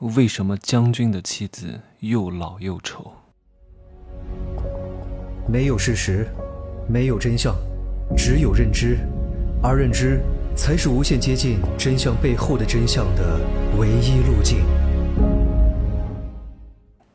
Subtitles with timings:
[0.00, 3.12] 为什么将军的妻子又老又丑？
[5.48, 6.28] 没有事实，
[6.88, 7.52] 没有真相，
[8.16, 8.98] 只有认知，
[9.60, 10.20] 而认知
[10.54, 13.40] 才是无限接近真相背后的真相的
[13.76, 14.60] 唯一路径。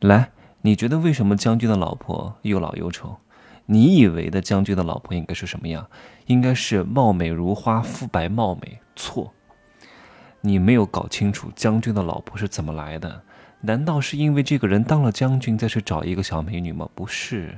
[0.00, 0.30] 来，
[0.60, 3.16] 你觉得为什么将军的老婆又老又丑？
[3.64, 5.88] 你以为的将军的老婆应该是什么样？
[6.26, 8.80] 应该是貌美如花、肤白貌美？
[8.94, 9.32] 错。
[10.46, 13.22] 你没有搞清楚将军的老婆是怎么来的？
[13.62, 16.86] 难道是因为这个人当了将军再去找一个小美女吗？
[16.94, 17.56] 不是，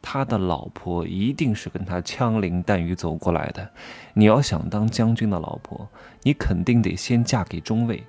[0.00, 3.68] 他的老婆一定是跟他枪林弹雨走过来的。
[4.14, 5.88] 你要想当将军的老婆，
[6.22, 8.04] 你肯定得先嫁给中尉，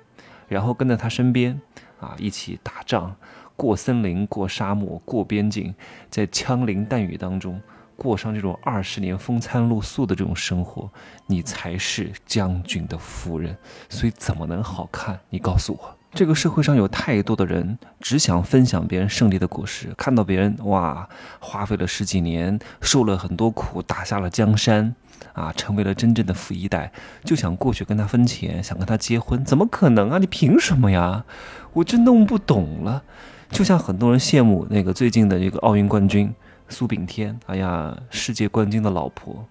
[0.46, 1.60] 然后跟在他身边，
[1.98, 3.16] 啊，一起打仗，
[3.56, 5.74] 过森林、过沙漠、过边境，
[6.08, 7.60] 在枪林弹雨当中。
[7.96, 10.90] 过上这种二十年风餐露宿的这种生活，
[11.26, 13.56] 你才是将军的夫人，
[13.88, 15.18] 所以怎么能好看？
[15.30, 21.08] 你告诉我，这个社会上有太多的人只想分享别人胜利的果实，看到别人哇，
[21.40, 24.94] 花费了十几年，受了很多苦，打下了江山，
[25.32, 26.92] 啊，成为了真正的富一代，
[27.24, 30.18] 就想过去跟他分钱，想跟他结婚，怎么可能啊？
[30.18, 31.24] 你凭什么呀？
[31.72, 33.02] 我真弄不懂了。
[33.50, 36.34] 就像很多人羡慕那个最近的这个奥运冠军。
[36.68, 39.46] 苏炳添，哎呀，世界冠军的老婆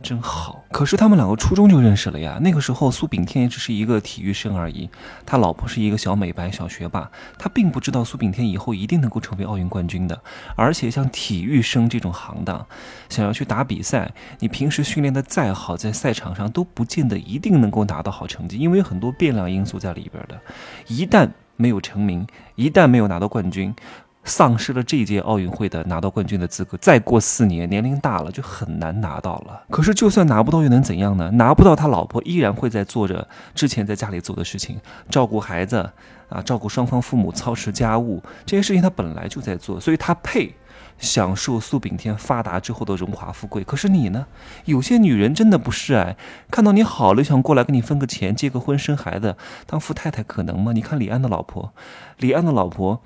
[0.00, 0.62] 真好。
[0.70, 2.38] 可是他们两个初中就认识了呀。
[2.40, 4.88] 那个时候，苏炳添也只是一个体育生而已，
[5.26, 7.10] 他老婆是一个小美白、小学霸。
[7.36, 10.20] 他并不知道苏炳添以后一定能够成为奥运冠军的。
[10.54, 12.64] 而且，像体育生这种行当，
[13.08, 20.40] 想要去打比赛，你平时训练的再好，在赛场上都不见得一定能够拿到好成绩，因为有很多变量因素在里边的。
[20.86, 22.24] 一旦没有成名，
[22.54, 23.74] 一旦没有拿到冠军。
[24.28, 29.64] 丧失了这届奥运会的拿到冠军的资格，再过四年，年龄大了就很难拿到了。
[29.70, 31.30] 可是就算拿不到又能怎样呢？
[31.32, 34.78] 拿不到，他老婆依然会在做着之前在家里做的事情，
[35.10, 35.90] 照顾孩子
[36.28, 40.54] 啊，照顾双方父母，操持家务，这些事情他本来就在做，所以他配
[40.98, 43.64] 享受苏炳添发达之后的荣华富贵。
[43.64, 44.26] 可是你呢？
[44.66, 46.16] 有些女人真的不是哎，
[46.50, 49.36] 看到你好了，想过来跟你分个钱，结个婚，生孩子，
[49.66, 50.72] 当富太太可能吗？
[50.72, 51.72] 你看李安的老婆，
[52.18, 53.00] 李安的老婆。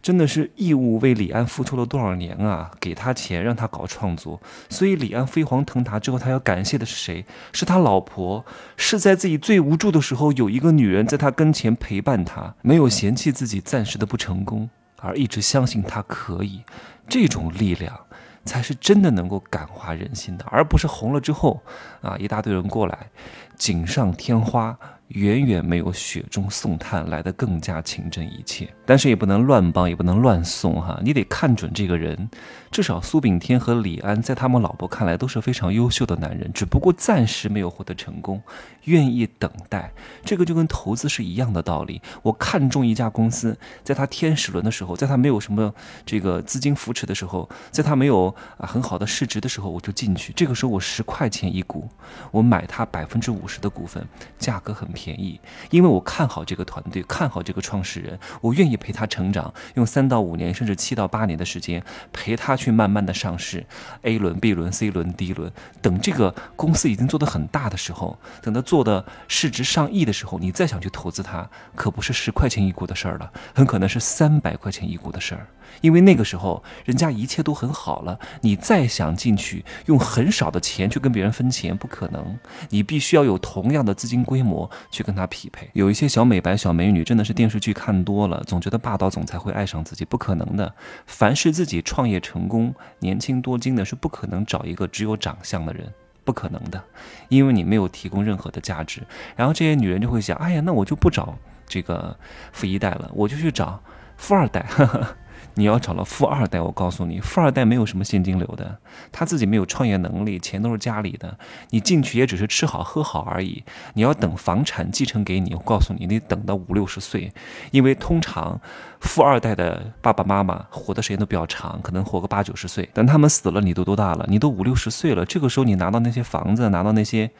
[0.00, 2.70] 真的是义务为李安付出了多少年啊！
[2.80, 7.24] 给他钱让他搞创作，所以李安飞黄腾达之后，他要感谢的是谁？
[7.52, 8.44] 是他老婆，
[8.76, 14.70] 是在自己最无助的时候，有一个女人在他跟前陪伴他，没有嫌弃自己暂时的不成功，
[15.00, 16.62] 而一直相信他可以。
[17.08, 17.98] 这种力量
[18.44, 21.62] 才是真的能够感化人心的，而不是红了之后
[22.02, 23.08] 啊，一大堆人过来，
[23.56, 24.78] 锦上添花。
[25.08, 32.28] 远远没有雪中送炭来的更加情真意切，但是也不能乱帮，也不能乱送哈，你得看准这个人。
[32.70, 38.42] 至少苏炳添和李安在他们老婆看来都是非常优秀的男人，只不过暂时没有获得成功，
[38.84, 39.90] 愿意等待。
[40.22, 42.02] 这个就跟投资是一样的道理。
[42.20, 48.26] 我看中一家公司，在他天使轮的时候，在他没有什么这个资金扶持的时候，在他没有
[48.58, 50.34] 啊很好的市值的时候，我就进去。
[50.34, 51.88] 这个时候我十块钱一股，
[52.30, 54.06] 我买他百分之五十的股份，
[54.38, 54.86] 价格很。
[54.98, 61.80] 便宜，因为我看好这个团队，看好这个创始人，我愿意陪他成长，用三到五年，甚至七到八年的时间
[62.12, 63.64] 陪他去慢慢的上市
[64.02, 75.46] ，A 轮、B 轮、C 轮、D 轮，等这个公司已经做得很大的时候，等他做的市值上亿的时候，你再想去投资他，可不是十块钱一股的事儿了，很可能是三百块钱一股的事儿。
[75.82, 82.38] 因为那个时候人家一切都很好了，你再想进去用很少的钱去跟别人分钱不可能，
[82.70, 85.68] 你必须要有同样的资金规模去跟他匹配。
[85.72, 90.74] 有一些小美白、小美女真的是电视剧看多了，总觉得霸道总裁会爱上自己，不可能的。
[91.06, 95.92] 凡是自己创业成功、年轻多金的，是不可能找一个只有长相的人，
[96.24, 96.82] 不可能的，
[97.28, 99.02] 因为你没有提供任何的价值。
[99.36, 102.16] 然后这些女人就会想：哎呀，那我就不找这个
[102.52, 103.82] 富一代了，我就去找
[104.16, 104.66] 富二代。
[105.54, 108.78] 你要找了富二代，我告诉你，富二代没有什么现金流的，
[109.10, 111.38] 他自己没有创业能力，钱都是家里的，
[111.70, 113.64] 你进去也只是吃好喝好而已。
[113.94, 117.32] 你要等房产继承给你，我告诉你，你等到五六十岁，
[117.70, 118.60] 因为通常
[119.00, 122.88] 富二代的爸爸妈妈活的时间都比较长，可能活个八九十岁。
[122.94, 124.24] 等他们死了，你都多大了？
[124.28, 127.30] 你都五六十岁了，这个时候你拿到那些房子，拿到那些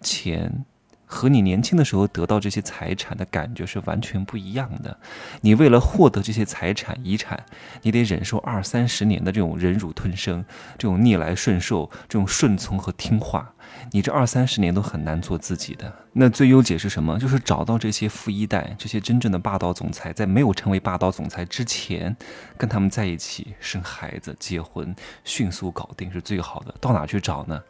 [0.00, 0.64] 钱。
[1.06, 4.98] 和你年轻的时候得到这些财产的感觉是完全不一样的。
[5.40, 7.46] 你为了获得这些财产遗产，
[7.82, 10.44] 你得忍受二三十年的这种忍辱吞声，
[10.76, 13.54] 这种逆来顺受，这种顺从和听话。
[13.92, 15.92] 你这二三十年都很难做自己的。
[16.12, 17.18] 那最优解是什么？
[17.18, 22.16] 就是找到这些富一代，这些真正的霸道总裁，在没有成为霸道总裁之前，
[22.56, 26.74] 跟他们在一起生孩子、结婚，迅速搞定是最好的。
[26.80, 27.60] 到哪去找呢？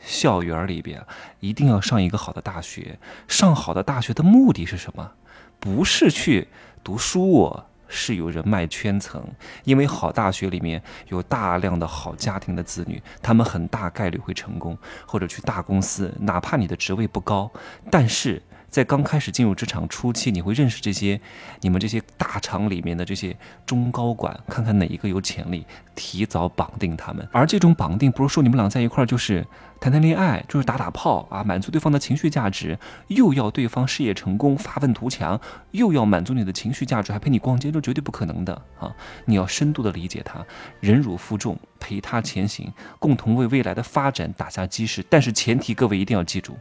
[0.00, 1.00] 校园里边
[1.38, 2.98] 一定要上一个好的大学。
[3.28, 5.12] 上好的大学的目的是什么？
[5.60, 6.48] 不是去
[6.82, 7.52] 读书
[7.94, 9.22] 是有人脉圈层，
[9.64, 17.52] 因为好大学里面有大量的好家庭的子女，他们很大概率会成功，或者去大公司，哪怕你的职位不高，
[17.90, 18.42] 但是。
[18.72, 21.20] 在刚开始进入职场初期，你会认识这些
[21.60, 23.36] 你们这些大厂里面的这些
[23.66, 27.28] 中高管，看看哪一个有潜力，提早绑定他们。
[27.32, 29.46] 而这种绑定不是说你们俩在一块儿就是
[29.78, 32.78] 谈谈恋爱，就是打打炮啊，满足对方的情绪价值，
[33.08, 35.38] 又要对方事业成功、发愤图强，
[35.72, 38.90] 又要满足你的情绪价值，还陪你逛街，这绝对不可能的啊！
[39.26, 40.42] 你要深度的理解他，
[40.80, 45.04] 忍辱负重，陪他前行，共同为未来的发展打下基石。
[45.10, 46.56] 但是前提，各位一定要记住，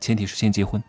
[0.00, 0.82] 前提是先结婚。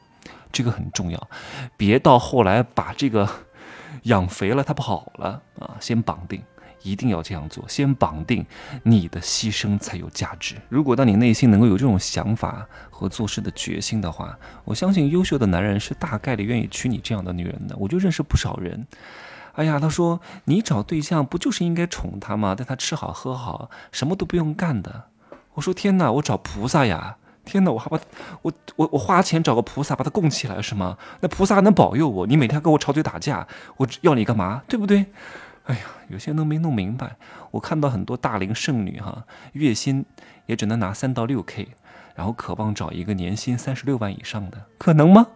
[0.52, 1.30] 这个很重要，
[1.78, 3.28] 别到后来把这个
[4.04, 5.76] 养肥了，他跑了啊！
[5.80, 6.42] 先绑定，
[6.82, 8.46] 一定要这样做，先绑定，
[8.84, 10.56] 你的牺牲才有价值。
[10.70, 17.76] 如果当你内心能够有这种想法和做事的决心的话，我相信优秀的男人是大概率愿意娶你这样的女人的。
[17.78, 18.88] 我就认识不少人，
[19.54, 22.56] 哎呀，他说你找对象不就是应该宠他吗？
[22.56, 25.06] 带他吃好喝好，什么都不用干的。
[25.54, 27.18] 我说天哪，我找菩萨呀！
[27.52, 28.00] 天哪，我害怕
[28.44, 30.98] 我我我花钱找个菩萨把他供起来是吗？
[31.20, 32.26] 那菩萨还能保佑我？
[32.26, 33.46] 你每天跟我吵嘴打架，
[33.76, 34.62] 我要你干嘛？
[34.70, 35.08] 对不对？
[35.66, 37.18] 哎呀，有些人都没弄明白。
[37.52, 40.06] 我看到很多大龄剩女哈，月薪
[40.46, 41.68] 也只能拿三到六 K，
[42.16, 45.28] 然后渴望找一个年薪三十六万以上的，可能吗？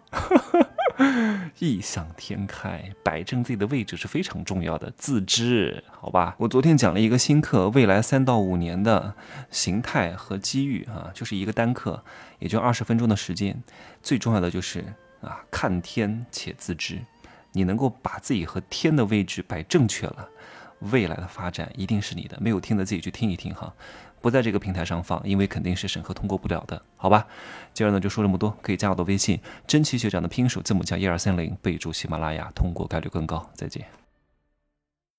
[1.59, 4.91] 异想天开，摆正自己的位置是非常重要的。
[4.97, 6.35] 自知，好吧。
[6.39, 9.13] 我昨天讲了一个新课，未来三到五年的
[9.51, 12.03] 形态和机遇啊，就是一个单课，
[12.39, 13.61] 也就二十分钟的时间。
[14.01, 14.83] 最重要的就是
[15.21, 16.99] 啊，看天且自知。
[17.51, 20.27] 你能够把自己和天的位置摆正确了，
[20.79, 22.37] 未来的发展一定是你的。
[22.39, 23.73] 没有听的自己去听一听哈。
[24.21, 27.27] 不在这个平台上放，因为肯定是审核通过不了的，好吧？
[27.73, 33.47] 今儿呢就说这么多，可以加我的微信，真奇学长的拼手字母加一二三零，备注喜马拉雅，通过概率更高。
[33.53, 34.04] 再见。